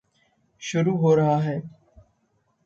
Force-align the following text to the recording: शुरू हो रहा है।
शुरू 0.61 0.97
हो 0.97 1.15
रहा 1.15 1.37
है। 1.37 1.61